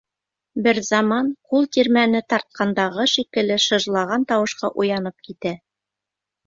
Бер 0.67 0.79
заман 0.87 1.29
ҡул 1.51 1.67
тирмәне 1.77 2.21
тартҡандағы 2.35 3.07
шикелле 3.15 3.61
шыжлаған 3.69 4.29
тауышҡа 4.35 4.75
уянып 4.85 5.31
китә. 5.31 5.59